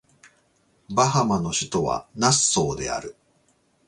[0.89, 3.15] バハマの首都はナッソーである